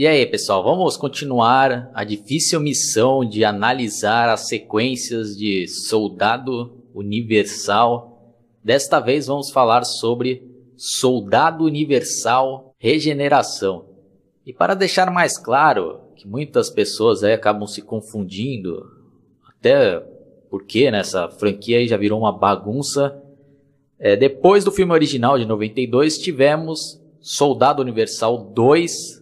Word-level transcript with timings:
E 0.00 0.06
aí, 0.06 0.24
pessoal, 0.24 0.64
vamos 0.64 0.96
continuar 0.96 1.90
a 1.92 2.04
difícil 2.04 2.58
missão 2.58 3.22
de 3.22 3.44
analisar 3.44 4.30
as 4.30 4.48
sequências 4.48 5.36
de 5.36 5.68
Soldado 5.68 6.72
Universal. 6.94 8.34
Desta 8.64 8.98
vez 8.98 9.26
vamos 9.26 9.50
falar 9.50 9.84
sobre 9.84 10.42
Soldado 10.74 11.64
Universal 11.64 12.74
Regeneração. 12.78 13.90
E 14.46 14.54
para 14.54 14.72
deixar 14.72 15.10
mais 15.10 15.36
claro 15.36 16.00
que 16.16 16.26
muitas 16.26 16.70
pessoas 16.70 17.22
aí 17.22 17.34
acabam 17.34 17.66
se 17.66 17.82
confundindo, 17.82 18.90
até 19.46 20.02
porque 20.48 20.90
nessa 20.90 21.28
franquia 21.28 21.76
aí 21.76 21.86
já 21.86 21.98
virou 21.98 22.20
uma 22.20 22.32
bagunça. 22.32 23.22
É, 23.98 24.16
depois 24.16 24.64
do 24.64 24.72
filme 24.72 24.94
original 24.94 25.38
de 25.38 25.44
92, 25.44 26.16
tivemos 26.16 26.98
Soldado 27.20 27.82
Universal 27.82 28.38
2 28.54 29.19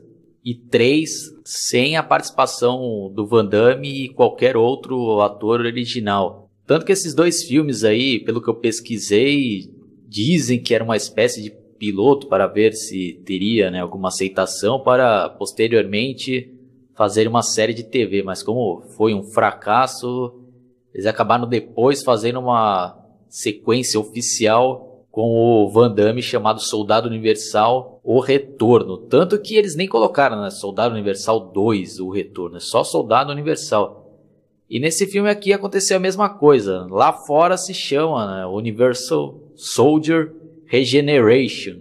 e 0.49 0.55
3 0.55 1.11
sem 1.45 1.99
a 1.99 2.03
participação 2.03 3.13
do 3.15 3.27
Van 3.27 3.45
Damme 3.45 4.05
e 4.05 4.09
qualquer 4.09 4.57
outro 4.57 5.21
ator 5.21 5.61
original. 5.61 6.51
Tanto 6.67 6.87
que 6.87 6.93
esses 6.93 7.15
dois 7.15 7.43
filmes 7.45 7.85
aí, 7.85 8.19
pelo 8.19 8.41
que 8.41 8.49
eu 8.49 8.55
pesquisei, 8.55 9.71
dizem 10.07 10.59
que 10.63 10.75
era 10.75 10.83
uma 10.83 10.97
espécie 10.97 11.43
de 11.43 11.51
piloto 11.79 12.29
para 12.29 12.47
ver 12.47 12.73
se 12.73 13.21
teria 13.27 13.71
né, 13.71 13.81
alguma 13.81 14.09
aceitação 14.09 14.81
para 14.81 15.29
posteriormente 15.29 16.51
fazer 16.95 17.29
uma 17.29 17.43
série 17.43 17.75
de 17.75 17.85
TV, 17.85 18.23
mas 18.23 18.43
como 18.43 18.81
foi 18.97 19.13
um 19.13 19.23
fracasso, 19.23 20.35
eles 20.95 21.05
acabaram 21.05 21.47
depois 21.47 22.03
fazendo 22.03 22.41
uma 22.41 22.99
sequência 23.29 24.01
oficial 24.01 24.88
com 25.19 25.33
o 25.33 25.69
Van 25.69 25.93
Damme 25.93 26.23
chamado 26.23 26.61
Soldado 26.61 27.09
Universal 27.09 28.01
O 28.05 28.21
Retorno. 28.21 28.97
Tanto 28.97 29.37
que 29.41 29.57
eles 29.57 29.75
nem 29.75 29.89
colocaram, 29.89 30.41
né? 30.41 30.49
Soldado 30.49 30.95
Universal 30.95 31.51
2, 31.53 31.99
O 31.99 32.09
Retorno, 32.09 32.59
é 32.59 32.61
só 32.61 32.85
Soldado 32.85 33.33
Universal. 33.33 34.17
E 34.71 34.79
nesse 34.79 35.09
filme 35.09 35.29
aqui 35.29 35.53
aconteceu 35.53 35.97
a 35.97 36.01
mesma 36.01 36.29
coisa. 36.29 36.87
Lá 36.89 37.13
fora 37.13 37.57
se 37.57 37.75
chama 37.75 38.43
né, 38.43 38.47
Universal 38.47 39.41
Soldier 39.57 40.33
Regeneration. 40.67 41.81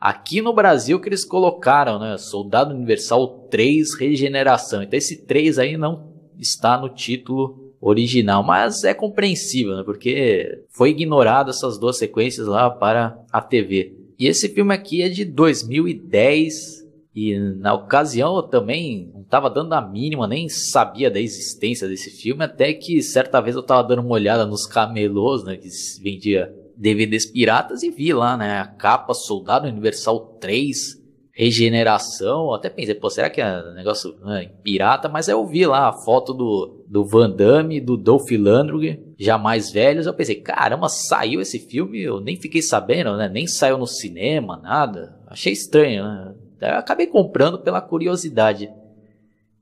Aqui 0.00 0.40
no 0.40 0.54
Brasil 0.54 0.98
que 0.98 1.10
eles 1.10 1.26
colocaram, 1.26 1.98
né? 1.98 2.16
Soldado 2.16 2.74
Universal 2.74 3.48
3 3.50 3.96
Regeneração. 3.96 4.82
Então 4.82 4.96
esse 4.96 5.26
3 5.26 5.58
aí 5.58 5.76
não 5.76 6.10
está 6.38 6.80
no 6.80 6.88
título 6.88 7.61
original, 7.82 8.44
mas 8.44 8.84
é 8.84 8.94
compreensível, 8.94 9.76
né? 9.76 9.82
Porque 9.82 10.62
foi 10.70 10.90
ignorado 10.90 11.50
essas 11.50 11.76
duas 11.76 11.98
sequências 11.98 12.46
lá 12.46 12.70
para 12.70 13.18
a 13.32 13.40
TV. 13.40 13.92
E 14.16 14.28
esse 14.28 14.48
filme 14.48 14.72
aqui 14.72 15.02
é 15.02 15.08
de 15.08 15.24
2010 15.24 16.82
e 17.14 17.36
na 17.36 17.74
ocasião 17.74 18.36
eu 18.36 18.42
também 18.44 19.10
não 19.12 19.22
estava 19.22 19.50
dando 19.50 19.72
a 19.72 19.80
mínima, 19.80 20.28
nem 20.28 20.48
sabia 20.48 21.10
da 21.10 21.20
existência 21.20 21.88
desse 21.88 22.08
filme, 22.10 22.44
até 22.44 22.72
que 22.72 23.02
certa 23.02 23.40
vez 23.40 23.56
eu 23.56 23.60
estava 23.62 23.86
dando 23.86 24.00
uma 24.00 24.14
olhada 24.14 24.46
nos 24.46 24.64
camelôs, 24.64 25.44
né, 25.44 25.56
que 25.56 25.68
vendia 26.00 26.54
DVDs 26.76 27.26
piratas 27.26 27.82
e 27.82 27.90
vi 27.90 28.12
lá, 28.14 28.36
né, 28.36 28.60
a 28.60 28.66
capa 28.66 29.12
Soldado 29.12 29.66
Universal 29.66 30.38
3, 30.40 31.01
Regeneração, 31.34 32.52
até 32.52 32.68
pensei, 32.68 32.94
pô, 32.94 33.08
será 33.08 33.30
que 33.30 33.40
é 33.40 33.74
negócio 33.74 34.14
né, 34.22 34.50
pirata? 34.62 35.08
Mas 35.08 35.28
eu 35.28 35.46
vi 35.46 35.64
lá 35.64 35.88
a 35.88 35.92
foto 35.92 36.34
do, 36.34 36.84
do 36.86 37.06
Van 37.06 37.30
Damme, 37.30 37.80
do 37.80 37.96
Dolph 37.96 38.30
Lundgren, 38.30 39.02
já 39.18 39.38
mais 39.38 39.72
velhos, 39.72 40.06
eu 40.06 40.12
pensei, 40.12 40.34
caramba, 40.34 40.90
saiu 40.90 41.40
esse 41.40 41.58
filme, 41.58 42.02
eu 42.02 42.20
nem 42.20 42.36
fiquei 42.36 42.60
sabendo, 42.60 43.16
né, 43.16 43.30
nem 43.30 43.46
saiu 43.46 43.78
no 43.78 43.86
cinema, 43.86 44.58
nada, 44.58 45.18
achei 45.26 45.54
estranho, 45.54 46.04
né, 46.04 46.34
eu 46.60 46.78
acabei 46.78 47.06
comprando 47.06 47.58
pela 47.58 47.80
curiosidade. 47.80 48.70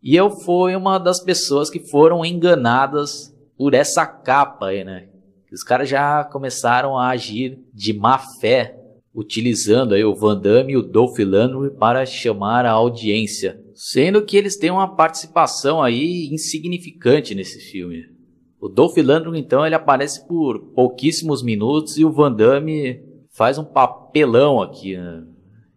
E 0.02 0.16
eu 0.16 0.30
fui 0.30 0.74
uma 0.74 0.98
das 0.98 1.22
pessoas 1.22 1.70
que 1.70 1.78
foram 1.78 2.24
enganadas 2.24 3.32
por 3.56 3.74
essa 3.74 4.06
capa 4.06 4.68
aí, 4.68 4.82
né? 4.82 5.06
Os 5.52 5.62
caras 5.62 5.88
já 5.88 6.24
começaram 6.24 6.96
a 6.96 7.10
agir 7.10 7.58
de 7.74 7.92
má 7.92 8.18
fé, 8.40 8.79
utilizando 9.14 9.94
aí 9.94 10.04
o 10.04 10.14
Van 10.14 10.40
Damme 10.40 10.72
e 10.72 10.76
o 10.76 10.82
Dolph 10.82 11.18
Lundgren 11.18 11.76
para 11.78 12.06
chamar 12.06 12.64
a 12.64 12.70
audiência, 12.70 13.60
sendo 13.74 14.24
que 14.24 14.36
eles 14.36 14.56
têm 14.56 14.70
uma 14.70 14.94
participação 14.94 15.82
aí 15.82 16.28
insignificante 16.32 17.34
nesse 17.34 17.58
filme. 17.58 18.04
O 18.60 18.68
Dolph 18.68 18.96
Lundgren 18.96 19.40
então 19.40 19.66
ele 19.66 19.74
aparece 19.74 20.26
por 20.28 20.72
pouquíssimos 20.74 21.42
minutos 21.42 21.96
e 21.98 22.04
o 22.04 22.12
Van 22.12 22.32
Damme 22.32 23.00
faz 23.32 23.58
um 23.58 23.64
papelão 23.64 24.60
aqui. 24.60 24.96
Né? 24.96 25.24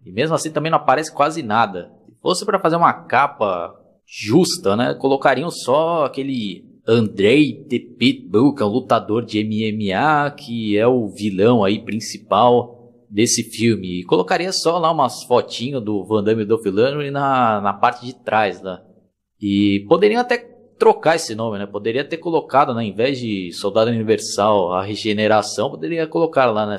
E 0.05 0.11
mesmo 0.11 0.35
assim 0.35 0.51
também 0.51 0.71
não 0.71 0.77
aparece 0.77 1.13
quase 1.13 1.41
nada. 1.41 1.91
Se 2.05 2.21
fosse 2.21 2.45
para 2.45 2.59
fazer 2.59 2.75
uma 2.75 2.93
capa 2.93 3.73
justa, 4.05 4.75
né? 4.75 4.93
Colocariam 4.93 5.49
só 5.49 6.05
aquele 6.05 6.65
Andrei 6.85 7.63
The 7.69 7.79
Pitbull, 7.79 8.53
que 8.53 8.61
é 8.61 8.65
um 8.65 8.69
lutador 8.69 9.25
de 9.25 9.41
MMA, 9.43 10.31
que 10.31 10.77
é 10.77 10.85
o 10.85 11.07
vilão 11.07 11.63
aí 11.63 11.79
principal 11.79 12.82
desse 13.13 13.43
filme. 13.43 13.99
E 13.99 14.03
colocaria 14.03 14.51
só 14.51 14.79
lá 14.79 14.91
umas 14.91 15.23
fotinhas 15.23 15.83
do 15.83 16.03
Van 16.03 16.23
Damme 16.23 16.41
e 16.41 16.45
do 16.45 16.55
Lundgren 16.55 17.11
na, 17.11 17.61
na 17.61 17.73
parte 17.73 18.05
de 18.07 18.15
trás 18.15 18.61
lá. 18.61 18.81
E 19.39 19.85
poderiam 19.87 20.19
até 20.19 20.37
trocar 20.79 21.15
esse 21.15 21.35
nome, 21.35 21.59
né? 21.59 21.67
Poderia 21.67 22.03
ter 22.03 22.17
colocado, 22.17 22.73
né? 22.73 22.83
Em 22.83 22.93
vez 22.93 23.19
de 23.19 23.51
Soldado 23.53 23.91
Universal, 23.91 24.73
a 24.73 24.83
regeneração, 24.83 25.69
poderia 25.69 26.07
colocar 26.07 26.47
lá, 26.47 26.65
né? 26.65 26.77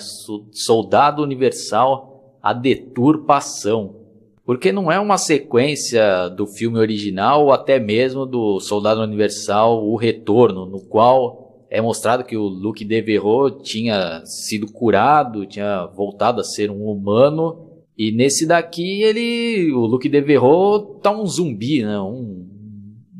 Soldado 0.51 1.23
Universal 1.23 2.39
a 2.43 2.53
deturpação. 2.53 4.01
Porque 4.45 4.73
não 4.73 4.93
é 4.93 4.99
uma 4.99 5.17
sequência 5.17 6.29
do 6.29 6.47
filme 6.47 6.79
original 6.79 7.45
ou 7.45 7.53
até 7.53 7.79
mesmo 7.79 8.27
do 8.27 8.61
Soldado 8.61 9.01
Universal 9.01 9.83
O 9.83 9.97
Retorno, 9.97 10.67
no 10.67 10.81
qual 10.81 11.44
é 11.75 11.81
mostrado 11.81 12.23
que 12.23 12.37
o 12.37 12.45
Luke 12.45 12.85
Devereux 12.85 13.61
tinha 13.65 14.25
sido 14.25 14.71
curado, 14.71 15.45
tinha 15.45 15.87
voltado 15.87 16.41
a 16.41 16.45
ser 16.45 16.71
um 16.71 16.85
humano. 16.85 17.69
E 17.99 18.13
nesse 18.13 18.47
daqui 18.47 19.03
ele, 19.03 19.73
o 19.73 19.81
Luke 19.81 20.09
Devereux 20.09 21.01
tá 21.03 21.11
um 21.11 21.27
zumbi, 21.27 21.83
né? 21.83 21.99
Um, 21.99 22.47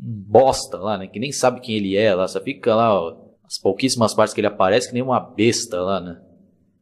um 0.01 0.23
bosta 0.25 0.77
lá, 0.77 0.97
né? 0.97 1.05
Que 1.05 1.19
nem 1.19 1.33
sabe 1.33 1.59
quem 1.59 1.75
ele 1.75 1.97
é 1.97 2.15
lá, 2.15 2.29
só 2.29 2.39
fica 2.39 2.73
lá 2.73 2.97
ó, 2.97 3.17
as 3.45 3.57
pouquíssimas 3.57 4.13
partes 4.13 4.33
que 4.33 4.39
ele 4.39 4.47
aparece 4.47 4.87
que 4.87 4.93
nem 4.93 5.03
uma 5.03 5.19
besta 5.19 5.81
lá, 5.81 5.99
né? 5.99 6.17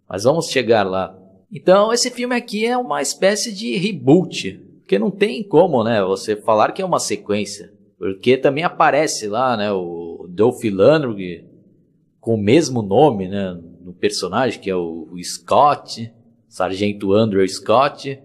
Mas 0.08 0.26
vamos 0.26 0.50
chegar 0.50 0.84
lá. 0.84 1.18
Então, 1.52 1.92
esse 1.92 2.12
filme 2.12 2.36
aqui 2.36 2.68
é 2.68 2.78
uma 2.78 3.02
espécie 3.02 3.52
de 3.52 3.78
reboot, 3.78 4.62
porque 4.82 5.00
não 5.00 5.10
tem 5.10 5.42
como, 5.44 5.84
né, 5.84 6.04
você 6.04 6.36
falar 6.36 6.72
que 6.72 6.84
é 6.84 6.86
uma 6.86 7.00
sequência, 7.00 7.74
porque 7.98 8.38
também 8.38 8.64
aparece 8.64 9.28
lá, 9.28 9.58
né, 9.58 9.72
o 9.72 10.28
Dolph 10.30 10.64
Lundgren 10.64 11.53
com 12.24 12.36
o 12.36 12.42
mesmo 12.42 12.82
nome, 12.82 13.28
né, 13.28 13.60
no 13.82 13.92
personagem 13.92 14.58
que 14.58 14.70
é 14.70 14.76
o, 14.76 15.10
o 15.12 15.22
Scott, 15.22 16.10
Sargento 16.48 17.12
Andrew 17.12 17.46
Scott, 17.46 18.18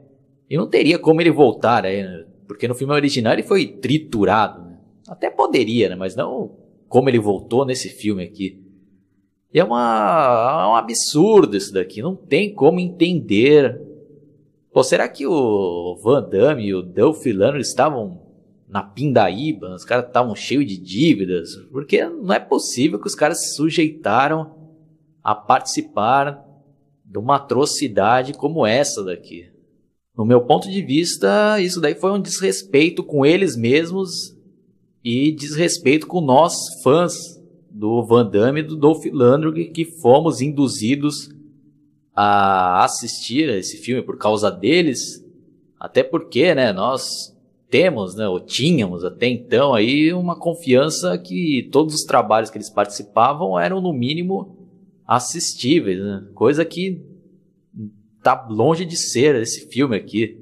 e 0.49 0.57
não 0.57 0.69
teria 0.69 1.01
como 1.01 1.21
ele 1.21 1.33
voltar 1.33 1.85
aí, 1.85 2.05
né, 2.05 2.25
porque 2.47 2.69
no 2.69 2.77
filme 2.77 2.95
original 2.95 3.33
ele 3.33 3.43
foi 3.43 3.67
triturado, 3.67 4.63
né? 4.63 4.79
até 5.09 5.29
poderia, 5.29 5.89
né, 5.89 5.97
mas 5.97 6.15
não 6.15 6.53
como 6.89 7.11
ele 7.11 7.19
voltou 7.19 7.67
nesse 7.67 7.89
filme 7.89 8.23
aqui. 8.23 8.63
E 9.53 9.59
é, 9.59 9.65
uma, 9.65 10.63
é 10.63 10.67
um 10.69 10.77
absurdo 10.77 11.57
isso 11.57 11.75
daqui, 11.75 12.01
não 12.01 12.15
tem 12.15 12.55
como 12.55 12.79
entender. 12.79 13.83
Pô, 14.73 14.85
será 14.85 15.09
que 15.09 15.27
o 15.27 15.99
Van 16.01 16.23
Damme 16.23 16.67
e 16.67 16.75
o 16.75 16.83
Dolph 16.83 17.27
Lundgren 17.27 17.61
estavam 17.61 18.28
na 18.69 18.83
pindaíba, 18.83 19.75
os 19.75 19.85
caras 19.85 20.07
estavam 20.07 20.35
cheios 20.35 20.67
de 20.67 20.77
dívidas? 20.77 21.57
Porque 21.73 22.05
não 22.05 22.35
é 22.35 22.39
possível 22.39 23.01
que 23.01 23.07
os 23.07 23.15
caras 23.15 23.41
se 23.41 23.57
sujeitaram 23.57 24.55
a 25.25 25.35
participar 25.35 26.45
de 27.05 27.19
uma 27.19 27.37
atrocidade 27.37 28.35
como 28.35 28.67
essa 28.67 29.03
daqui. 29.03 29.49
No 30.17 30.25
meu 30.25 30.43
ponto 30.43 30.69
de 30.71 30.83
vista, 30.83 31.61
isso 31.61 31.81
daí 31.81 31.95
foi 31.95 32.13
um 32.13 32.21
desrespeito 32.21 33.03
com 33.03 33.25
eles 33.25 33.57
mesmos 33.57 34.37
e 35.03 35.33
desrespeito 35.33 36.07
com 36.07 36.21
nós 36.21 36.55
fãs 36.83 37.15
do 37.71 38.05
Van 38.05 38.29
Damme 38.29 38.61
e 38.61 38.65
do 38.65 38.77
Dolph 38.77 39.05
Lundgren 39.07 39.73
que 39.73 39.85
fomos 39.85 40.41
induzidos 40.41 41.31
a 42.15 42.85
assistir 42.85 43.49
a 43.49 43.57
esse 43.57 43.79
filme 43.79 44.03
por 44.03 44.19
causa 44.19 44.51
deles, 44.51 45.25
até 45.79 46.03
porque, 46.03 46.53
né, 46.55 46.73
nós 46.73 47.38
temos, 47.71 48.15
né, 48.15 48.27
ou 48.27 48.41
tínhamos 48.41 49.05
até 49.05 49.29
então 49.29 49.75
aí 49.75 50.13
uma 50.13 50.39
confiança 50.39 51.19
que 51.19 51.69
todos 51.71 51.95
os 51.95 52.05
trabalhos 52.05 52.51
que 52.51 52.57
eles 52.57 52.71
participavam 52.71 53.59
eram 53.59 53.81
no 53.81 53.93
mínimo 53.93 54.57
assistíveis, 55.07 55.99
né? 55.99 56.27
coisa 56.35 56.65
que 56.65 57.03
tá 58.23 58.47
longe 58.51 58.85
de 58.85 58.97
ser 58.97 59.37
esse 59.37 59.69
filme 59.69 59.97
aqui. 59.97 60.39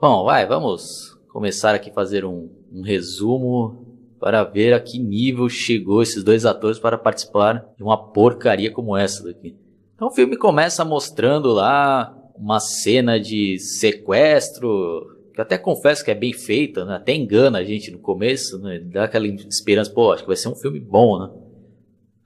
Bom, 0.00 0.24
vai, 0.24 0.46
vamos 0.46 1.16
começar 1.32 1.74
aqui 1.74 1.90
a 1.90 1.94
fazer 1.94 2.24
um, 2.24 2.48
um 2.72 2.82
resumo 2.82 3.86
para 4.18 4.42
ver 4.42 4.72
a 4.72 4.80
que 4.80 4.98
nível 4.98 5.48
chegou 5.48 6.02
esses 6.02 6.24
dois 6.24 6.44
atores 6.44 6.78
para 6.78 6.98
participar 6.98 7.64
de 7.76 7.82
uma 7.82 8.10
porcaria 8.12 8.72
como 8.72 8.96
essa 8.96 9.22
daqui. 9.22 9.56
Então 9.94 10.08
o 10.08 10.12
filme 10.12 10.36
começa 10.36 10.84
mostrando 10.84 11.52
lá 11.52 12.16
uma 12.36 12.60
cena 12.60 13.18
de 13.18 13.58
sequestro, 13.58 15.17
que 15.38 15.42
até 15.42 15.56
confesso 15.56 16.04
que 16.04 16.10
é 16.10 16.16
bem 16.16 16.32
feita, 16.32 16.84
né? 16.84 16.96
até 16.96 17.14
engana 17.14 17.58
a 17.58 17.64
gente 17.64 17.92
no 17.92 17.98
começo, 18.00 18.58
né? 18.58 18.80
dá 18.80 19.04
aquela 19.04 19.24
esperança, 19.24 19.88
pô, 19.88 20.10
acho 20.10 20.24
que 20.24 20.26
vai 20.26 20.34
ser 20.34 20.48
um 20.48 20.56
filme 20.56 20.80
bom, 20.80 21.16
né? 21.16 21.30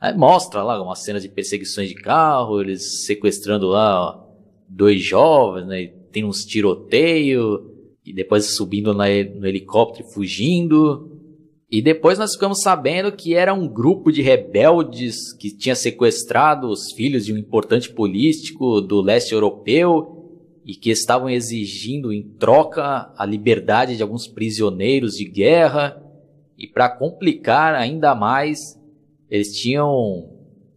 Aí 0.00 0.16
mostra 0.16 0.62
lá 0.62 0.82
uma 0.82 0.94
cena 0.94 1.20
de 1.20 1.28
perseguições 1.28 1.90
de 1.90 1.94
carro, 1.94 2.62
eles 2.62 3.04
sequestrando 3.04 3.66
lá 3.66 4.00
ó, 4.00 4.24
dois 4.66 5.02
jovens, 5.02 5.66
né? 5.66 5.88
tem 6.10 6.24
uns 6.24 6.46
tiroteio, 6.46 7.70
e 8.02 8.14
depois 8.14 8.56
subindo 8.56 8.94
na, 8.94 9.04
no 9.04 9.46
helicóptero 9.46 10.08
e 10.08 10.14
fugindo. 10.14 11.10
E 11.70 11.82
depois 11.82 12.18
nós 12.18 12.32
ficamos 12.32 12.62
sabendo 12.62 13.12
que 13.12 13.34
era 13.34 13.52
um 13.52 13.68
grupo 13.68 14.10
de 14.10 14.22
rebeldes 14.22 15.34
que 15.34 15.54
tinha 15.54 15.74
sequestrado 15.74 16.66
os 16.66 16.92
filhos 16.92 17.26
de 17.26 17.34
um 17.34 17.36
importante 17.36 17.90
político 17.90 18.80
do 18.80 19.02
leste 19.02 19.34
europeu 19.34 20.11
e 20.64 20.74
que 20.74 20.90
estavam 20.90 21.28
exigindo 21.28 22.12
em 22.12 22.22
troca 22.22 23.12
a 23.16 23.26
liberdade 23.26 23.96
de 23.96 24.02
alguns 24.02 24.26
prisioneiros 24.26 25.14
de 25.14 25.24
guerra. 25.24 26.00
E 26.56 26.66
para 26.66 26.88
complicar 26.88 27.74
ainda 27.74 28.14
mais, 28.14 28.58
eles 29.28 29.56
tinham 29.56 30.30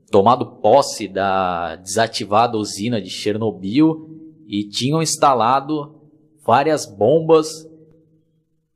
tomado 0.09 0.59
posse 0.61 1.07
da 1.07 1.75
desativada 1.75 2.57
usina 2.57 3.01
de 3.01 3.09
Chernobyl 3.09 4.09
e 4.47 4.63
tinham 4.67 5.01
instalado 5.01 5.95
várias 6.45 6.85
bombas 6.85 7.67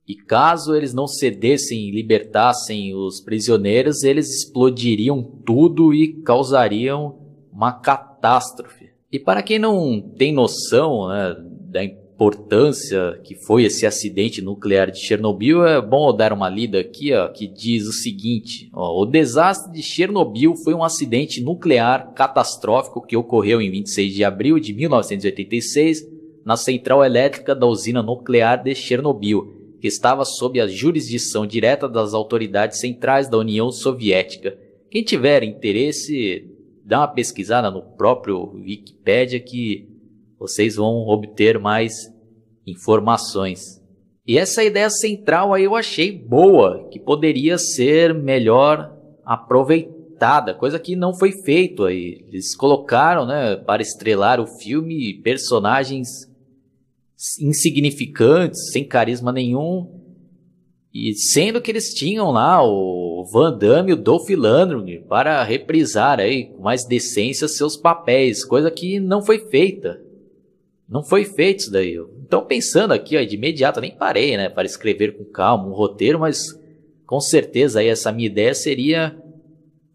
e 0.09 0.15
caso 0.15 0.73
eles 0.73 0.91
não 0.91 1.05
cedessem 1.05 1.87
e 1.87 1.91
libertassem 1.91 2.95
os 2.95 3.21
prisioneiros, 3.21 4.01
eles 4.01 4.27
explodiriam 4.27 5.21
tudo 5.45 5.93
e 5.93 6.23
causariam 6.23 7.19
uma 7.53 7.71
catástrofe. 7.73 8.78
E 9.11 9.17
para 9.17 9.41
quem 9.41 9.57
não 9.57 10.01
tem 10.01 10.33
noção 10.33 11.07
né, 11.07 11.35
da 11.69 11.83
importância 11.83 13.19
que 13.23 13.33
foi 13.33 13.63
esse 13.63 13.85
acidente 13.85 14.41
nuclear 14.41 14.91
de 14.91 14.99
Chernobyl, 14.99 15.65
é 15.65 15.81
bom 15.81 16.15
dar 16.15 16.33
uma 16.33 16.49
lida 16.49 16.79
aqui, 16.79 17.13
ó, 17.13 17.27
que 17.27 17.47
diz 17.47 17.87
o 17.87 17.93
seguinte: 17.93 18.69
ó, 18.73 19.01
o 19.01 19.05
desastre 19.05 19.71
de 19.71 19.81
Chernobyl 19.81 20.55
foi 20.55 20.73
um 20.73 20.83
acidente 20.83 21.41
nuclear 21.41 22.13
catastrófico 22.13 23.01
que 23.01 23.17
ocorreu 23.17 23.61
em 23.61 23.71
26 23.71 24.13
de 24.13 24.23
abril 24.23 24.59
de 24.59 24.73
1986 24.73 26.05
na 26.45 26.55
central 26.55 27.03
elétrica 27.03 27.55
da 27.55 27.65
usina 27.65 28.03
nuclear 28.03 28.61
de 28.61 28.75
Chernobyl 28.75 29.59
que 29.79 29.87
estava 29.87 30.25
sob 30.25 30.59
a 30.59 30.67
jurisdição 30.67 31.45
direta 31.45 31.87
das 31.87 32.13
autoridades 32.13 32.79
centrais 32.79 33.29
da 33.29 33.37
União 33.37 33.71
Soviética. 33.71 34.57
Quem 34.89 35.03
tiver 35.03 35.43
interesse, 35.43 36.45
dá 36.89 37.01
uma 37.01 37.07
pesquisada 37.07 37.69
no 37.69 37.83
próprio 37.83 38.51
Wikipedia 38.55 39.39
que 39.39 39.87
vocês 40.39 40.75
vão 40.75 41.07
obter 41.07 41.59
mais 41.59 41.93
informações. 42.65 43.79
E 44.25 44.39
essa 44.39 44.63
ideia 44.63 44.89
central 44.89 45.53
aí 45.53 45.65
eu 45.65 45.75
achei 45.75 46.11
boa, 46.11 46.87
que 46.89 46.99
poderia 46.99 47.59
ser 47.59 48.11
melhor 48.13 48.91
aproveitada, 49.23 50.55
coisa 50.55 50.79
que 50.79 50.95
não 50.95 51.13
foi 51.13 51.31
feito 51.43 51.85
aí. 51.85 52.25
Eles 52.27 52.55
colocaram, 52.55 53.23
né, 53.23 53.55
para 53.55 53.83
estrelar 53.83 54.41
o 54.41 54.47
filme 54.47 55.13
personagens 55.21 56.07
insignificantes, 57.39 58.71
sem 58.71 58.83
carisma 58.83 59.31
nenhum. 59.31 59.95
E 60.91 61.13
sendo 61.13 61.61
que 61.61 61.69
eles 61.69 61.93
tinham 61.93 62.31
lá 62.31 62.63
o 62.63 63.08
Van 63.25 63.57
Damme 63.57 63.91
e 63.91 63.93
o 63.93 63.97
Dolph 63.97 64.29
Lundgren 64.29 65.01
para 65.03 65.43
reprisar 65.43 66.19
aí 66.19 66.45
com 66.45 66.61
mais 66.61 66.85
decência 66.85 67.47
seus 67.47 67.75
papéis, 67.77 68.43
coisa 68.43 68.69
que 68.69 68.99
não 68.99 69.21
foi 69.21 69.39
feita. 69.39 70.01
Não 70.87 71.03
foi 71.03 71.23
feito 71.23 71.59
isso 71.59 71.71
daí. 71.71 71.97
Então 72.25 72.45
pensando 72.45 72.93
aqui, 72.93 73.17
ó, 73.17 73.23
de 73.23 73.35
imediato, 73.35 73.81
nem 73.81 73.95
parei, 73.95 74.35
né, 74.37 74.49
para 74.49 74.65
escrever 74.65 75.17
com 75.17 75.25
calma 75.25 75.67
um 75.67 75.73
roteiro, 75.73 76.19
mas 76.19 76.59
com 77.05 77.19
certeza 77.19 77.79
aí 77.79 77.87
essa 77.87 78.11
minha 78.11 78.27
ideia 78.27 78.53
seria, 78.53 79.17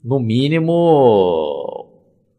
no 0.02 0.20
mínimo, 0.20 1.88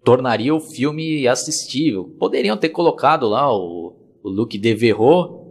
tornaria 0.03 0.53
o 0.53 0.59
filme 0.59 1.27
assistível. 1.27 2.05
Poderiam 2.19 2.57
ter 2.57 2.69
colocado 2.69 3.27
lá 3.27 3.53
o 3.53 3.95
o 4.25 4.29
Luke 4.29 4.57
Devereux, 4.57 5.44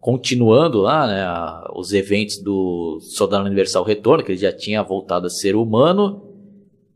continuando 0.00 0.80
lá 0.80 1.06
né, 1.06 1.68
os 1.74 1.92
eventos 1.92 2.38
do 2.38 2.98
Soldado 3.00 3.44
Universal 3.44 3.84
Retorno, 3.84 4.24
que 4.24 4.32
ele 4.32 4.40
já 4.40 4.52
tinha 4.52 4.82
voltado 4.82 5.26
a 5.26 5.30
ser 5.30 5.54
humano, 5.54 6.26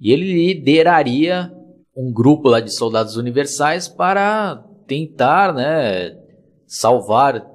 e 0.00 0.12
ele 0.12 0.32
lideraria 0.32 1.52
um 1.96 2.12
grupo 2.12 2.48
lá 2.48 2.60
de 2.60 2.74
soldados 2.74 3.16
universais 3.16 3.88
para 3.88 4.64
tentar 4.86 5.54
né, 5.54 6.16
salvar 6.66 7.46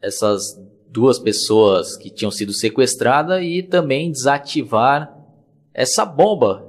essas 0.00 0.42
duas 0.88 1.18
pessoas 1.18 1.96
que 1.96 2.08
tinham 2.08 2.30
sido 2.30 2.52
sequestradas 2.52 3.42
e 3.42 3.62
também 3.62 4.10
desativar 4.10 5.14
essa 5.74 6.04
bomba. 6.04 6.66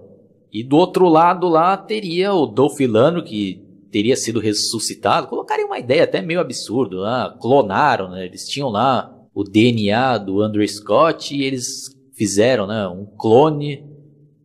E 0.52 0.64
do 0.64 0.76
outro 0.76 1.08
lado 1.08 1.48
lá 1.48 1.78
teria 1.78 2.34
o 2.34 2.46
Dolph 2.46 2.80
Lundgren, 2.80 3.24
que 3.24 3.67
teria 3.98 4.16
sido 4.16 4.40
ressuscitado, 4.40 5.26
colocaria 5.26 5.66
uma 5.66 5.80
ideia 5.80 6.04
até 6.04 6.22
meio 6.22 6.40
absurda, 6.40 7.02
né? 7.02 7.34
clonaram, 7.42 8.12
né? 8.12 8.28
eles 8.28 8.48
tinham 8.48 8.70
lá 8.70 9.12
o 9.34 9.44
DNA 9.44 10.20
do 10.20 10.40
Andrew 10.40 10.68
Scott 10.68 11.36
e 11.36 11.44
eles 11.44 11.90
fizeram 12.16 12.68
né, 12.68 12.88
um 12.88 13.08
clone 13.18 13.84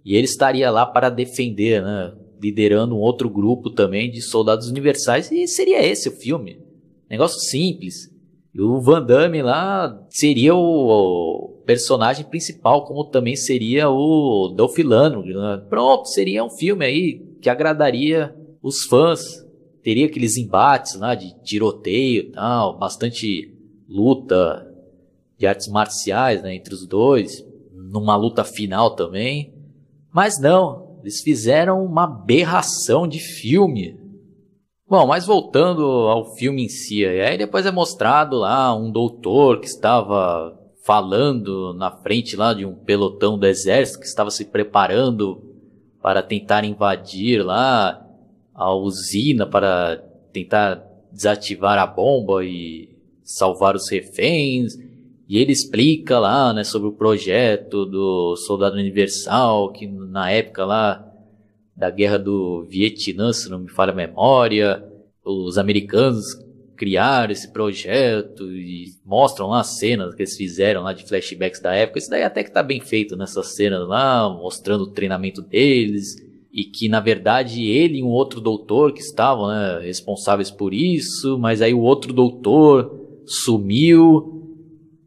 e 0.03 0.17
ele 0.17 0.25
estaria 0.25 0.71
lá 0.71 0.87
para 0.87 1.11
defender, 1.11 1.83
né, 1.83 2.15
liderando 2.43 2.95
um 2.95 2.99
outro 2.99 3.29
grupo 3.29 3.69
também 3.69 4.11
de 4.11 4.23
soldados 4.23 4.69
universais 4.69 5.31
e 5.31 5.47
seria 5.47 5.85
esse 5.85 6.09
o 6.09 6.13
filme. 6.13 6.59
Negócio 7.11 7.39
simples. 7.41 8.11
E 8.55 8.61
o 8.63 8.81
Van 8.81 9.03
Damme 9.05 9.43
lá 9.43 10.03
seria 10.09 10.55
o, 10.55 11.63
personagem 11.67 12.25
principal, 12.25 12.87
como 12.87 13.05
também 13.05 13.37
seria 13.37 13.91
o 13.91 14.49
Dolph 14.57 14.79
Lundgren. 14.79 15.37
Né? 15.37 15.63
Pronto, 15.69 16.09
seria 16.09 16.43
um 16.43 16.51
filme 16.51 16.87
aí 16.87 17.23
que 17.43 17.51
agradaria 17.51 18.35
os 18.63 18.85
fãs 18.85 19.42
teria 19.83 20.07
aqueles 20.07 20.37
embates 20.37 20.95
lá 20.95 21.15
de 21.15 21.35
tiroteio 21.43 22.23
e 22.23 22.33
tal, 22.33 22.79
bastante 22.79 23.53
luta 23.89 24.67
de 25.39 25.47
artes 25.47 25.69
marciais 25.69 26.43
né, 26.43 26.55
entre 26.55 26.73
os 26.73 26.87
dois, 26.87 27.45
numa 27.73 28.17
luta 28.17 28.45
final 28.45 28.95
também. 28.95 29.53
Mas 30.13 30.39
não, 30.41 30.99
eles 31.01 31.21
fizeram 31.21 31.85
uma 31.85 32.05
aberração 32.05 33.09
de 33.09 33.19
filme. 33.19 34.01
Bom, 34.89 35.07
mas 35.07 35.27
voltando 35.27 35.83
ao 35.83 36.35
filme 36.37 36.65
em 36.65 36.69
si, 36.69 37.05
aí 37.05 37.37
depois 37.37 37.67
é 37.67 37.71
mostrado 37.71 38.37
lá 38.37 38.75
um 38.77 38.91
doutor 38.91 39.59
que 39.59 39.67
estava 39.67 40.59
falando 40.85 41.73
na 41.75 41.91
frente 41.91 42.37
lá 42.37 42.53
de 42.53 42.67
um 42.67 42.75
pelotão 42.75 43.39
do 43.39 43.47
exército 43.47 44.01
que 44.01 44.07
estava 44.07 44.31
se 44.31 44.45
preparando 44.45 45.43
para 46.03 46.23
tentar 46.23 46.65
invadir 46.65 47.45
lá 47.45 48.02
a 48.55 48.75
usina 48.75 49.47
para 49.47 49.97
tentar 50.33 50.85
desativar 51.11 51.79
a 51.79 51.87
bomba 51.87 52.45
e 52.45 52.89
salvar 53.23 53.75
os 53.75 53.89
reféns. 53.91 54.75
E 55.29 55.39
ele 55.39 55.53
explica 55.53 56.19
lá, 56.19 56.53
né, 56.53 56.65
sobre 56.65 56.89
o 56.89 56.93
projeto 56.93 57.87
do 57.87 58.37
Soldado 58.37 58.77
Universal, 58.77 59.73
que 59.73 59.87
na 59.87 60.31
época 60.31 60.65
lá 60.65 61.09
da 61.77 61.91
guerra 61.91 62.19
do 62.19 62.67
Vietnã, 62.69 63.33
se 63.33 63.49
não 63.49 63.61
me 63.61 63.69
falha 63.69 63.93
a 63.93 63.95
memória, 63.95 64.85
os 65.25 65.57
americanos 65.57 66.39
criaram 66.77 67.33
esse 67.33 67.51
projeto 67.53 68.51
e 68.51 68.87
mostram 69.07 69.49
lá 69.49 69.61
as 69.61 69.79
cenas 69.79 70.15
que 70.15 70.23
eles 70.23 70.37
fizeram 70.37 70.83
lá 70.83 70.93
de 70.93 71.07
flashbacks 71.07 71.61
da 71.61 71.73
época. 71.75 71.99
Isso 71.99 72.11
daí 72.11 72.25
até 72.25 72.43
que 72.43 72.51
tá 72.51 72.63
bem 72.63 72.81
feito 72.81 73.17
nessas 73.17 73.55
cenas 73.55 73.87
lá, 73.87 74.29
mostrando 74.29 74.83
o 74.85 74.91
treinamento 74.91 75.41
deles 75.41 76.17
e 76.53 76.65
que 76.65 76.89
na 76.89 77.01
verdade 77.01 77.65
ele 77.67 77.99
e 77.99 78.03
um 78.03 78.09
outro 78.09 78.41
doutor 78.41 78.93
que 78.93 79.01
estavam 79.01 79.49
né, 79.49 79.81
responsáveis 79.81 80.51
por 80.51 80.75
isso, 80.75 81.39
mas 81.39 81.63
aí 81.63 81.73
o 81.73 81.81
outro 81.81 82.13
doutor 82.13 83.23
sumiu 83.25 84.43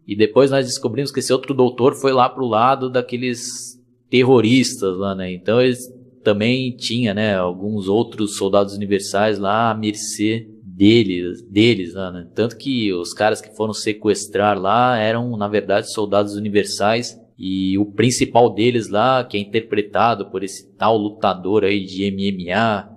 e 0.07 0.15
depois 0.15 0.49
nós 0.49 0.65
descobrimos 0.65 1.11
que 1.11 1.19
esse 1.19 1.31
outro 1.31 1.53
doutor 1.53 1.93
foi 1.93 2.11
lá 2.11 2.27
pro 2.27 2.47
lado 2.47 2.89
daqueles 2.89 3.79
terroristas 4.09 4.97
lá, 4.97 5.15
né? 5.15 5.33
Então 5.33 5.61
eles 5.61 5.91
também 6.23 6.75
tinha, 6.75 7.13
né, 7.13 7.35
alguns 7.35 7.87
outros 7.87 8.37
soldados 8.37 8.75
universais 8.75 9.37
lá 9.37 9.69
à 9.69 9.75
mercê 9.75 10.47
deles, 10.63 11.41
deles 11.43 11.93
lá, 11.93 12.11
né? 12.11 12.27
Tanto 12.33 12.57
que 12.57 12.91
os 12.93 13.13
caras 13.13 13.41
que 13.41 13.55
foram 13.55 13.73
sequestrar 13.73 14.59
lá 14.59 14.97
eram 14.97 15.37
na 15.37 15.47
verdade 15.47 15.91
soldados 15.91 16.35
universais 16.35 17.19
e 17.37 17.77
o 17.77 17.85
principal 17.85 18.53
deles 18.53 18.89
lá, 18.89 19.23
que 19.23 19.37
é 19.37 19.39
interpretado 19.39 20.29
por 20.31 20.43
esse 20.43 20.73
tal 20.77 20.97
lutador 20.97 21.63
aí 21.63 21.83
de 21.83 22.09
MMA, 22.09 22.89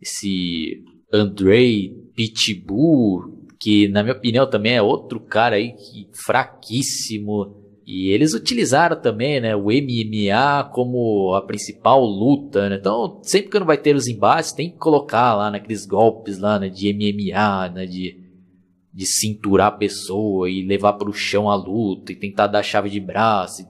esse 0.00 0.82
Andrei 1.12 1.94
Pitbull, 2.14 3.46
que 3.58 3.88
na 3.88 4.02
minha 4.02 4.14
opinião 4.14 4.48
também 4.48 4.74
é 4.74 4.82
outro 4.82 5.20
cara 5.20 5.56
aí 5.56 5.72
que 5.72 6.08
fraquíssimo. 6.12 7.56
E 7.86 8.10
eles 8.10 8.34
utilizaram 8.34 9.00
também, 9.00 9.40
né, 9.40 9.56
o 9.56 9.70
MMA 9.70 10.64
como 10.74 11.32
a 11.34 11.40
principal 11.40 12.04
luta, 12.04 12.68
né? 12.68 12.76
Então, 12.78 13.18
sempre 13.22 13.50
que 13.50 13.58
não 13.58 13.66
vai 13.66 13.78
ter 13.78 13.96
os 13.96 14.06
embates, 14.06 14.52
tem 14.52 14.70
que 14.70 14.76
colocar 14.76 15.34
lá 15.34 15.50
naqueles 15.50 15.86
golpes 15.86 16.38
lá, 16.38 16.58
né, 16.58 16.68
de 16.68 16.92
MMA, 16.92 17.70
né, 17.70 17.86
de 17.86 18.27
de 18.98 19.06
cinturar 19.06 19.68
a 19.68 19.76
pessoa 19.76 20.50
e 20.50 20.66
levar 20.66 20.94
para 20.94 21.08
o 21.08 21.12
chão 21.12 21.48
a 21.48 21.54
luta 21.54 22.10
e 22.10 22.16
tentar 22.16 22.48
dar 22.48 22.64
chave 22.64 22.90
de 22.90 22.98
braço 22.98 23.62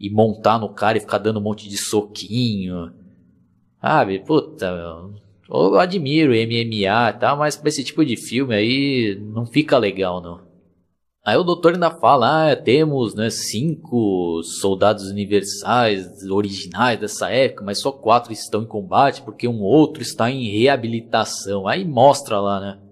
e, 0.00 0.06
e, 0.06 0.10
montar 0.10 0.58
no 0.58 0.70
cara 0.70 0.96
e 0.96 1.00
ficar 1.02 1.18
dando 1.18 1.38
um 1.38 1.42
monte 1.42 1.68
de 1.68 1.76
soquinho. 1.76 2.90
Sabe, 3.78 4.18
puta, 4.20 4.74
eu 5.46 5.78
admiro 5.78 6.32
MMA 6.32 7.10
e 7.10 7.18
tal, 7.20 7.36
mas 7.36 7.54
pra 7.54 7.68
esse 7.68 7.84
tipo 7.84 8.02
de 8.02 8.16
filme 8.16 8.54
aí 8.54 9.20
não 9.20 9.44
fica 9.44 9.76
legal 9.76 10.22
não. 10.22 10.40
Aí 11.22 11.36
o 11.36 11.44
doutor 11.44 11.74
ainda 11.74 11.90
fala, 11.90 12.52
ah, 12.52 12.56
temos 12.56 13.14
né, 13.14 13.28
cinco 13.28 14.42
soldados 14.42 15.10
universais 15.10 16.22
originais 16.30 16.98
dessa 16.98 17.28
época, 17.28 17.62
mas 17.62 17.80
só 17.80 17.92
quatro 17.92 18.32
estão 18.32 18.62
em 18.62 18.66
combate 18.66 19.20
porque 19.20 19.46
um 19.46 19.60
outro 19.60 20.00
está 20.02 20.30
em 20.30 20.48
reabilitação. 20.48 21.68
Aí 21.68 21.84
mostra 21.84 22.40
lá, 22.40 22.58
né, 22.58 22.85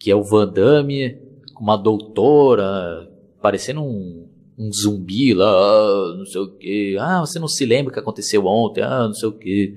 que 0.00 0.10
é 0.10 0.16
o 0.16 0.24
Van 0.24 0.48
Damme 0.48 1.30
uma 1.60 1.76
doutora, 1.76 3.06
parecendo 3.42 3.82
um, 3.82 4.26
um 4.58 4.72
zumbi 4.72 5.34
lá, 5.34 5.46
ah, 5.46 6.14
não 6.16 6.24
sei 6.24 6.40
o 6.40 6.56
que. 6.56 6.96
Ah, 6.98 7.20
você 7.20 7.38
não 7.38 7.46
se 7.46 7.66
lembra 7.66 7.90
o 7.90 7.92
que 7.92 8.00
aconteceu 8.00 8.46
ontem, 8.46 8.82
ah, 8.82 9.06
não 9.06 9.12
sei 9.12 9.28
o 9.28 9.32
que. 9.32 9.74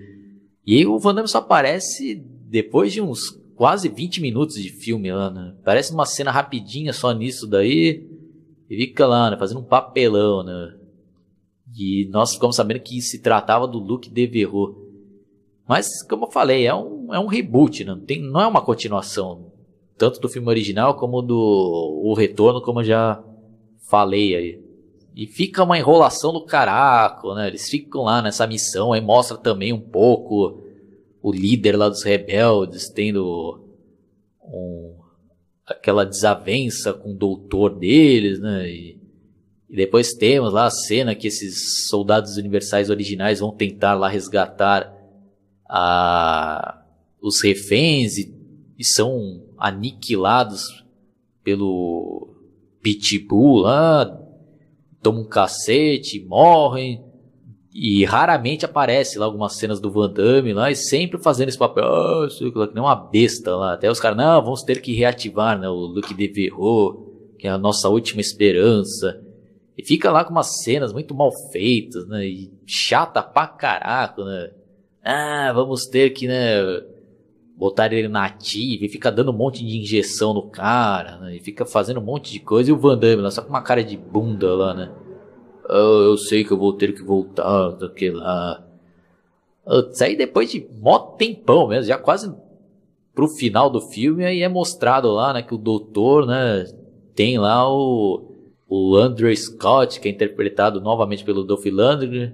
E 0.65 0.77
aí 0.77 0.85
o 0.85 0.97
Van 0.97 1.13
Damme 1.13 1.27
só 1.27 1.39
aparece 1.39 2.15
depois 2.49 2.93
de 2.93 3.01
uns 3.01 3.31
quase 3.55 3.89
20 3.89 4.21
minutos 4.21 4.55
de 4.55 4.69
filme 4.69 5.11
lá, 5.11 5.29
né? 5.29 5.55
Parece 5.63 5.93
uma 5.93 6.05
cena 6.05 6.31
rapidinha 6.31 6.93
só 6.93 7.11
nisso 7.11 7.45
daí. 7.45 8.09
E 8.69 8.77
fica 8.77 9.05
lá, 9.05 9.29
né? 9.29 9.37
Fazendo 9.37 9.59
um 9.59 9.65
papelão, 9.65 10.41
né? 10.41 10.73
E 11.77 12.07
nós 12.11 12.33
ficamos 12.33 12.55
sabendo 12.55 12.79
que 12.79 13.01
se 13.01 13.19
tratava 13.19 13.67
do 13.67 13.77
Luke 13.79 14.09
Devereux. 14.09 14.75
Mas, 15.67 16.01
como 16.07 16.25
eu 16.25 16.31
falei, 16.31 16.65
é 16.65 16.73
um, 16.73 17.13
é 17.13 17.19
um 17.19 17.27
reboot, 17.27 17.83
né? 17.83 17.97
tem, 18.05 18.21
não 18.21 18.39
é 18.39 18.47
uma 18.47 18.61
continuação. 18.61 19.52
Tanto 20.03 20.19
do 20.19 20.27
filme 20.27 20.49
original 20.49 20.95
como 20.95 21.21
do 21.21 22.01
o 22.03 22.13
retorno, 22.13 22.61
como 22.61 22.81
eu 22.81 22.83
já 22.83 23.23
falei 23.89 24.35
aí. 24.35 24.61
E 25.15 25.25
fica 25.25 25.63
uma 25.63 25.77
enrolação 25.77 26.33
do 26.33 26.43
caraco, 26.43 27.33
né? 27.33 27.47
Eles 27.47 27.69
ficam 27.69 28.03
lá 28.03 28.21
nessa 28.21 28.45
missão, 28.45 28.91
aí 28.91 28.99
mostra 28.99 29.37
também 29.37 29.71
um 29.71 29.79
pouco 29.79 30.61
o 31.21 31.31
líder 31.31 31.77
lá 31.77 31.87
dos 31.87 32.03
rebeldes 32.03 32.89
tendo 32.89 33.63
um, 34.43 34.93
aquela 35.65 36.05
desavença 36.05 36.91
com 36.91 37.11
o 37.11 37.17
doutor 37.17 37.79
deles, 37.79 38.41
né? 38.41 38.69
E, 38.69 38.99
e, 39.69 39.75
depois 39.77 40.11
temos 40.11 40.51
lá 40.51 40.65
a 40.65 40.69
cena 40.69 41.15
que 41.15 41.27
esses 41.27 41.87
soldados 41.87 42.35
universais 42.35 42.89
originais 42.89 43.39
vão 43.39 43.55
tentar 43.55 43.93
lá 43.93 44.09
resgatar 44.09 44.93
a, 45.65 46.83
os 47.21 47.41
reféns 47.41 48.17
e, 48.17 48.32
e 48.83 48.85
são 48.85 49.41
aniquilados 49.57 50.83
pelo 51.41 52.35
Pitbull 52.81 53.61
lá, 53.61 54.19
tomam 55.01 55.21
um 55.21 55.25
cacete, 55.25 56.19
morrem. 56.27 57.01
E 57.73 58.03
raramente 58.03 58.65
aparece 58.65 59.17
lá 59.17 59.25
algumas 59.25 59.53
cenas 59.53 59.79
do 59.79 59.89
Van 59.89 60.11
Damme 60.11 60.53
lá, 60.53 60.69
e 60.69 60.75
sempre 60.75 61.17
fazendo 61.17 61.47
esse 61.47 61.57
papel, 61.57 61.85
oh, 61.85 62.27
que 62.27 62.73
nem 62.73 62.83
uma 62.83 62.93
besta 62.93 63.55
lá. 63.55 63.73
Até 63.73 63.89
os 63.89 64.01
caras, 64.01 64.17
não, 64.17 64.43
vamos 64.43 64.63
ter 64.63 64.81
que 64.81 64.93
reativar 64.93 65.57
né, 65.57 65.69
o 65.69 65.73
Luke 65.73 66.13
Devereux, 66.13 66.97
que 67.39 67.47
é 67.47 67.51
a 67.51 67.57
nossa 67.57 67.87
última 67.87 68.19
esperança. 68.19 69.23
E 69.77 69.83
fica 69.83 70.11
lá 70.11 70.25
com 70.25 70.31
umas 70.31 70.61
cenas 70.61 70.91
muito 70.91 71.15
mal 71.15 71.31
feitas, 71.51 72.05
né? 72.05 72.27
E 72.27 72.51
chata 72.67 73.23
pra 73.23 73.47
caraco, 73.47 74.25
né? 74.25 74.51
Ah, 75.01 75.51
vamos 75.53 75.85
ter 75.87 76.09
que, 76.09 76.27
né? 76.27 76.61
Botar 77.63 77.93
ele 77.93 78.09
na 78.09 78.29
e 78.53 78.89
fica 78.89 79.09
dando 79.09 79.31
um 79.31 79.37
monte 79.37 79.65
de 79.65 79.77
injeção 79.77 80.33
no 80.33 80.49
cara, 80.49 81.15
né? 81.19 81.37
E 81.37 81.39
fica 81.39 81.65
fazendo 81.65 82.01
um 82.01 82.03
monte 82.03 82.29
de 82.29 82.41
coisa. 82.41 82.69
E 82.69 82.73
o 82.73 82.77
Van 82.77 82.97
Damme 82.97 83.21
lá, 83.21 83.31
só 83.31 83.41
com 83.41 83.47
uma 83.47 83.61
cara 83.61 83.81
de 83.81 83.95
bunda 83.95 84.53
lá, 84.53 84.73
né? 84.73 84.91
Oh, 85.69 86.01
eu 86.03 86.17
sei 86.17 86.43
que 86.43 86.51
eu 86.51 86.57
vou 86.57 86.73
ter 86.73 86.93
que 86.93 87.01
voltar 87.01 87.69
daquele 87.69 88.17
lá. 88.17 88.61
Aí 90.01 90.17
depois 90.17 90.51
de 90.51 90.67
mó 90.77 90.99
tempão 90.99 91.69
mesmo, 91.69 91.85
já 91.85 91.97
quase 91.97 92.35
pro 93.15 93.29
final 93.29 93.69
do 93.69 93.79
filme, 93.79 94.25
aí 94.25 94.41
é 94.41 94.49
mostrado 94.49 95.09
lá, 95.09 95.31
né, 95.31 95.41
que 95.41 95.55
o 95.55 95.57
doutor, 95.57 96.27
né, 96.27 96.65
tem 97.15 97.37
lá 97.37 97.65
o, 97.71 98.29
o 98.67 98.97
Andrew 98.97 99.33
Scott, 99.33 100.01
que 100.01 100.09
é 100.09 100.11
interpretado 100.11 100.81
novamente 100.81 101.23
pelo 101.23 101.45
Dolph 101.45 101.65
Lundgren, 101.65 102.33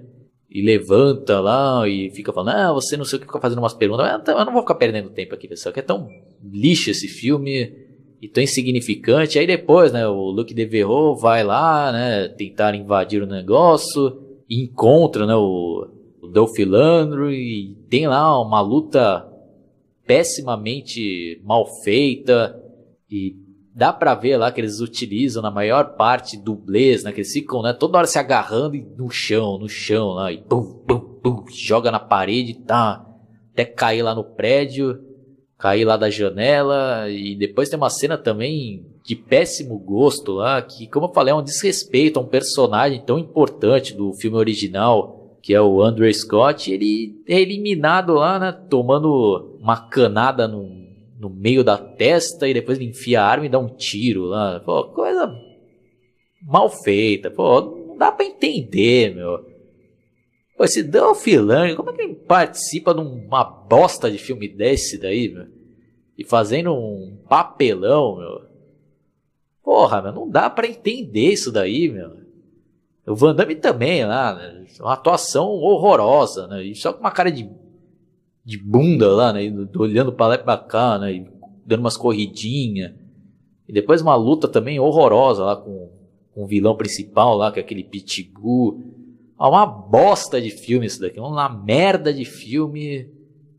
e 0.50 0.62
levanta 0.62 1.38
lá 1.40 1.88
e 1.88 2.10
fica 2.10 2.32
falando, 2.32 2.56
ah, 2.56 2.72
você 2.72 2.96
não 2.96 3.04
sei 3.04 3.18
o 3.18 3.20
que, 3.20 3.26
fica 3.26 3.40
fazendo 3.40 3.60
umas 3.60 3.74
perguntas, 3.74 4.06
eu 4.26 4.44
não 4.44 4.52
vou 4.52 4.62
ficar 4.62 4.74
perdendo 4.74 5.10
tempo 5.10 5.34
aqui, 5.34 5.46
pessoal, 5.46 5.72
que 5.72 5.80
é 5.80 5.82
tão 5.82 6.08
lixo 6.42 6.90
esse 6.90 7.06
filme, 7.06 7.72
e 8.20 8.28
tão 8.28 8.42
insignificante. 8.42 9.38
Aí 9.38 9.46
depois, 9.46 9.92
né, 9.92 10.06
o 10.06 10.30
Luke 10.30 10.52
Devereux 10.52 11.20
vai 11.20 11.42
lá, 11.42 11.90
né, 11.90 12.28
tentar 12.28 12.74
invadir 12.74 13.22
o 13.22 13.26
negócio, 13.26 14.20
encontra, 14.48 15.26
né, 15.26 15.34
o, 15.34 15.88
o 16.20 16.28
Dolph 16.28 16.58
Lundgren 16.58 17.32
e 17.32 17.74
tem 17.88 18.06
lá 18.06 18.40
uma 18.40 18.60
luta 18.60 19.26
pessimamente 20.06 21.40
mal 21.44 21.64
feita 21.82 22.60
e 23.10 23.36
dá 23.74 23.92
pra 23.92 24.14
ver 24.14 24.36
lá 24.36 24.50
que 24.50 24.60
eles 24.60 24.80
utilizam 24.80 25.42
na 25.42 25.50
maior 25.50 25.96
parte 25.96 26.36
dublês, 26.36 27.04
né, 27.04 27.12
que 27.12 27.20
eles 27.20 27.32
ficam, 27.32 27.62
né, 27.62 27.72
toda 27.72 27.98
hora 27.98 28.06
se 28.06 28.18
agarrando 28.18 28.76
no 28.96 29.10
chão, 29.10 29.58
no 29.58 29.68
chão 29.68 30.08
lá, 30.08 30.32
e 30.32 30.38
pum, 30.38 30.62
pum, 30.86 30.98
pum, 30.98 31.44
joga 31.50 31.90
na 31.90 32.00
parede, 32.00 32.54
tá, 32.54 33.06
até 33.52 33.64
cair 33.64 34.02
lá 34.02 34.14
no 34.14 34.24
prédio 34.24 35.10
cair 35.60 35.84
lá 35.84 35.96
da 35.96 36.08
janela 36.08 37.08
e 37.10 37.36
depois 37.36 37.68
tem 37.68 37.76
uma 37.76 37.90
cena 37.90 38.16
também 38.16 38.86
de 39.04 39.14
péssimo 39.14 39.78
gosto 39.78 40.32
lá, 40.32 40.60
que 40.62 40.86
como 40.86 41.06
eu 41.06 41.12
falei 41.12 41.32
é 41.32 41.36
um 41.36 41.42
desrespeito 41.42 42.18
a 42.18 42.22
um 42.22 42.26
personagem 42.26 43.02
tão 43.04 43.18
importante 43.18 43.94
do 43.94 44.12
filme 44.14 44.38
original, 44.38 45.36
que 45.42 45.54
é 45.54 45.60
o 45.60 45.82
Andrew 45.82 46.12
Scott, 46.12 46.72
ele 46.72 47.22
é 47.28 47.40
eliminado 47.40 48.14
lá, 48.14 48.38
né, 48.38 48.52
tomando 48.52 49.58
uma 49.60 49.76
canada 49.76 50.48
no, 50.48 50.66
no 51.20 51.28
meio 51.28 51.62
da 51.62 51.76
testa 51.76 52.48
e 52.48 52.54
depois 52.54 52.78
ele 52.78 52.88
enfia 52.88 53.20
a 53.20 53.26
arma 53.26 53.44
e 53.44 53.50
dá 53.50 53.58
um 53.58 53.68
tiro 53.68 54.24
lá. 54.24 54.58
Pô, 54.60 54.84
coisa 54.84 55.30
mal 56.42 56.70
feita, 56.70 57.30
pô, 57.30 57.60
não 57.60 57.98
dá 57.98 58.10
para 58.10 58.24
entender, 58.24 59.14
meu. 59.14 59.44
Pô, 60.56 60.64
esse 60.64 60.82
Dolph 60.82 61.26
Lundgren, 61.26 61.76
como 61.76 61.90
é 61.90 61.92
que 61.92 62.02
ele 62.02 62.14
participa 62.14 62.94
de 62.94 63.00
uma 63.00 63.44
bosta 63.44 64.10
de 64.10 64.16
filme 64.16 64.48
desse 64.48 64.98
daí, 64.98 65.28
meu? 65.28 65.46
E 66.16 66.24
fazendo 66.24 66.74
um 66.74 67.18
papelão, 67.28 68.16
meu. 68.16 68.50
Porra, 69.62 70.00
meu, 70.00 70.12
não 70.12 70.28
dá 70.28 70.48
para 70.48 70.66
entender 70.66 71.32
isso 71.32 71.52
daí, 71.52 71.90
meu. 71.90 72.16
O 73.06 73.14
Van 73.14 73.34
Damme 73.34 73.56
também, 73.56 74.04
lá, 74.06 74.34
né? 74.34 74.64
Uma 74.80 74.94
atuação 74.94 75.48
horrorosa, 75.48 76.46
né? 76.46 76.62
E 76.64 76.74
só 76.74 76.92
com 76.92 77.00
uma 77.00 77.10
cara 77.10 77.30
de, 77.30 77.50
de 78.50 78.58
bunda 78.58 79.08
lá, 79.08 79.32
né? 79.32 79.42
Olhando 79.76 80.12
pra 80.12 80.26
lá 80.26 80.34
e 80.34 80.38
pra 80.38 80.58
cá, 80.58 80.98
né? 80.98 81.12
E 81.12 81.26
dando 81.64 81.80
umas 81.80 81.96
corridinhas. 81.96 82.92
E 83.68 83.72
depois 83.72 84.02
uma 84.02 84.16
luta 84.16 84.48
também 84.48 84.80
horrorosa 84.80 85.44
lá 85.44 85.56
com, 85.56 85.88
com 86.34 86.42
o 86.42 86.46
vilão 86.48 86.76
principal 86.76 87.36
lá, 87.36 87.52
que 87.52 87.60
é 87.60 87.62
aquele 87.62 87.84
Pitbull. 87.84 88.82
É 89.38 89.44
uma 89.44 89.64
bosta 89.64 90.40
de 90.40 90.50
filme 90.50 90.86
isso 90.86 91.00
daqui, 91.00 91.20
uma 91.20 91.48
merda 91.48 92.12
de 92.12 92.24
filme. 92.24 93.08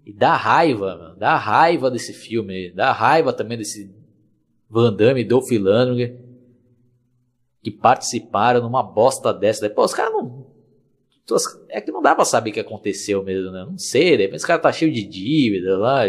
E 0.06 0.12
dá 0.12 0.36
raiva, 0.36 0.98
mano. 0.98 1.16
Dá 1.16 1.38
raiva 1.38 1.90
desse 1.90 2.12
filme. 2.12 2.72
Dá 2.72 2.92
raiva 2.92 3.32
também 3.32 3.58
desse 3.58 3.96
Van 4.70 4.94
Damme 4.94 5.22
e 5.22 5.26
Dolph 5.26 5.52
Lundgren 5.52 6.18
que 7.64 7.70
participaram 7.70 8.62
numa 8.62 8.82
bosta 8.82 9.34
dessa. 9.34 9.70
Pô, 9.70 9.86
os 9.86 9.94
caras. 9.94 10.11
É 11.70 11.82
que 11.82 11.92
não 11.92 12.02
dá 12.02 12.16
pra 12.16 12.26
saber 12.26 12.50
o 12.50 12.54
que 12.54 12.60
aconteceu 12.60 13.24
mesmo, 13.24 13.52
né? 13.52 13.66
Não 13.70 13.78
sei, 13.78 14.18
de 14.18 14.24
repente 14.24 14.40
os 14.40 14.46
caras 14.46 14.64
tá 14.64 14.72
cheio 14.72 14.92
de 14.92 15.04
dívida 15.04 15.78
lá. 15.78 16.04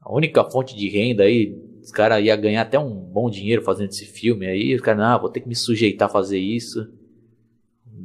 A 0.00 0.12
única 0.12 0.44
fonte 0.44 0.76
de 0.76 0.88
renda 0.88 1.24
aí, 1.24 1.56
os 1.82 1.90
caras 1.90 2.24
iam 2.24 2.40
ganhar 2.40 2.62
até 2.62 2.78
um 2.78 2.90
bom 2.94 3.28
dinheiro 3.28 3.62
fazendo 3.62 3.90
esse 3.90 4.06
filme 4.06 4.46
aí. 4.46 4.74
Os 4.74 4.80
caras, 4.80 5.00
não, 5.00 5.20
vou 5.20 5.30
ter 5.30 5.40
que 5.40 5.48
me 5.48 5.56
sujeitar 5.56 6.08
a 6.08 6.12
fazer 6.12 6.38
isso 6.38 6.88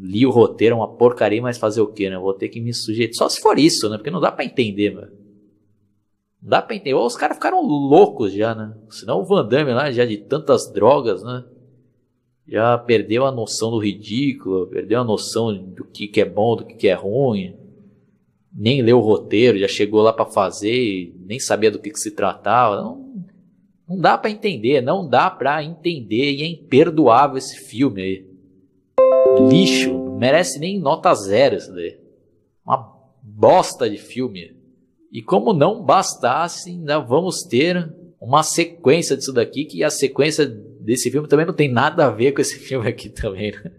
li 0.03 0.25
o 0.25 0.31
roteiro, 0.31 0.73
é 0.73 0.77
uma 0.77 0.95
porcaria, 0.95 1.41
mas 1.41 1.57
fazer 1.57 1.81
o 1.81 1.87
quê, 1.87 2.09
né? 2.09 2.17
Vou 2.17 2.33
ter 2.33 2.49
que 2.49 2.59
me 2.59 2.73
sujeitar. 2.73 3.15
Só 3.15 3.29
se 3.29 3.39
for 3.39 3.57
isso, 3.57 3.89
né? 3.89 3.97
Porque 3.97 4.11
não 4.11 4.19
dá 4.19 4.31
para 4.31 4.43
entender, 4.43 4.93
mano. 4.93 5.11
Não 6.41 6.49
dá 6.49 6.61
pra 6.61 6.75
entender. 6.75 6.93
Ou 6.93 7.05
os 7.05 7.15
caras 7.15 7.37
ficaram 7.37 7.61
loucos 7.61 8.33
já, 8.33 8.53
né? 8.53 8.75
Senão 8.89 9.21
o 9.21 9.23
Van 9.23 9.47
Damme 9.47 9.73
lá, 9.73 9.89
já 9.91 10.05
de 10.05 10.17
tantas 10.17 10.71
drogas, 10.71 11.23
né? 11.23 11.45
Já 12.47 12.77
perdeu 12.77 13.25
a 13.25 13.31
noção 13.31 13.71
do 13.71 13.79
ridículo, 13.79 14.67
perdeu 14.67 15.01
a 15.01 15.03
noção 15.03 15.55
do 15.55 15.85
que, 15.85 16.07
que 16.07 16.21
é 16.21 16.25
bom, 16.25 16.55
do 16.55 16.65
que, 16.65 16.75
que 16.75 16.87
é 16.87 16.93
ruim. 16.93 17.55
Nem 18.53 18.81
leu 18.81 18.99
o 18.99 19.01
roteiro, 19.01 19.57
já 19.57 19.67
chegou 19.67 20.01
lá 20.01 20.13
para 20.13 20.25
fazer, 20.25 21.15
nem 21.25 21.39
sabia 21.39 21.71
do 21.71 21.79
que, 21.79 21.89
que 21.89 21.99
se 21.99 22.11
tratava. 22.11 22.75
Não, 22.75 23.25
não 23.87 23.97
dá 23.97 24.17
para 24.17 24.29
entender, 24.29 24.81
não 24.81 25.07
dá 25.07 25.29
para 25.29 25.63
entender 25.63 26.31
e 26.33 26.43
é 26.43 26.47
imperdoável 26.47 27.37
esse 27.37 27.57
filme 27.57 28.01
aí 28.01 28.33
lixo, 29.39 29.93
não 29.93 30.17
merece 30.17 30.59
nem 30.59 30.79
nota 30.79 31.13
zero 31.13 31.55
isso 31.55 31.73
daí. 31.73 31.97
Uma 32.65 32.93
bosta 33.21 33.89
de 33.89 33.97
filme. 33.97 34.55
E 35.11 35.21
como 35.21 35.53
não 35.53 35.83
bastasse, 35.83 36.69
ainda 36.69 36.99
vamos 36.99 37.43
ter 37.43 37.93
uma 38.19 38.41
sequência 38.41 39.17
disso 39.17 39.33
daqui, 39.33 39.65
que 39.65 39.83
a 39.83 39.89
sequência 39.89 40.45
desse 40.83 41.09
filme 41.09 41.27
também 41.27 41.45
não 41.45 41.53
tem 41.53 41.71
nada 41.71 42.05
a 42.05 42.11
ver 42.11 42.33
com 42.33 42.41
esse 42.41 42.59
filme 42.59 42.87
aqui 42.87 43.09
também. 43.09 43.51
Né? 43.51 43.71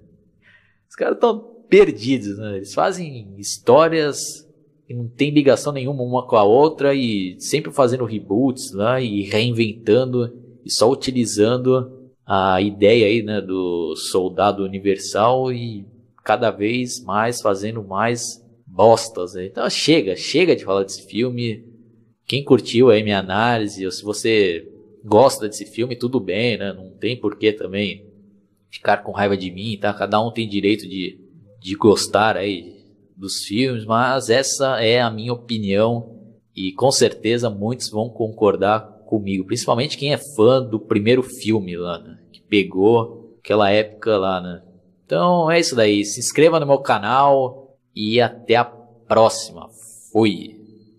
Os 0.89 0.97
caras 0.97 1.15
estão 1.15 1.39
perdidos, 1.69 2.39
né? 2.39 2.57
Eles 2.57 2.73
fazem 2.73 3.35
histórias 3.39 4.49
que 4.87 4.95
não 4.95 5.09
tem 5.09 5.31
ligação 5.31 5.73
nenhuma 5.73 6.03
uma 6.03 6.27
com 6.27 6.37
a 6.37 6.45
outra 6.45 6.95
e 6.95 7.37
sempre 7.39 7.73
fazendo 7.73 8.05
reboots 8.05 8.73
lá 8.73 9.01
e 9.01 9.23
reinventando 9.23 10.33
e 10.65 10.71
só 10.71 10.91
utilizando 10.91 12.11
a 12.27 12.61
ideia 12.61 13.07
aí, 13.07 13.23
né, 13.23 13.41
do 13.41 13.95
soldado 13.97 14.63
universal 14.63 15.53
e 15.53 15.87
cada 16.23 16.51
vez 16.51 17.03
mais 17.03 17.41
fazendo 17.41 17.83
mais 17.83 18.43
bostas. 18.67 19.35
Né? 19.35 19.47
Então 19.47 19.69
chega, 19.69 20.17
chega 20.17 20.57
de 20.57 20.65
falar 20.65 20.85
desse 20.85 21.07
filme. 21.07 21.65
Quem 22.27 22.43
curtiu 22.43 22.89
aí 22.89 23.03
minha 23.03 23.19
análise, 23.19 23.85
ou 23.85 23.93
se 23.93 24.03
você 24.03 24.67
gosta 25.05 25.49
desse 25.49 25.67
filme, 25.67 25.95
tudo 25.95 26.19
bem, 26.19 26.57
né? 26.57 26.73
Não 26.73 26.91
tem 26.91 27.17
porquê 27.17 27.53
também 27.53 28.07
ficar 28.71 28.99
com 28.99 29.13
raiva 29.13 29.37
de 29.37 29.51
mim, 29.51 29.77
tá? 29.77 29.93
Cada 29.93 30.21
um 30.21 30.31
tem 30.31 30.49
direito 30.49 30.89
de, 30.89 31.21
de 31.61 31.75
gostar 31.75 32.37
aí 32.37 32.75
dos 33.17 33.45
filmes, 33.45 33.85
mas 33.85 34.31
essa 34.31 34.81
é 34.81 35.01
a 35.01 35.11
minha 35.11 35.33
opinião 35.33 36.19
e 36.57 36.73
com 36.73 36.91
certeza 36.91 37.51
muitos 37.51 37.91
vão 37.91 38.09
concordar 38.09 38.81
comigo, 39.07 39.45
principalmente 39.45 39.99
quem 39.99 40.13
é 40.13 40.19
fã 40.19 40.63
do 40.63 40.81
primeiro 40.81 41.23
filme 41.23 41.77
lá, 41.77 41.99
né? 41.99 42.19
Que 42.33 42.41
pegou 42.41 43.37
aquela 43.39 43.71
época 43.71 44.17
lá, 44.17 44.41
né? 44.41 44.63
Então 45.05 45.51
é 45.51 45.61
isso 45.61 45.77
daí. 45.77 46.05
Se 46.05 46.19
inscreva 46.19 46.59
no 46.59 46.67
meu 46.67 46.79
canal 46.79 47.77
e 47.95 48.21
até 48.21 48.57
a 48.57 48.65
próxima. 48.65 49.69
Fui! 50.11 50.54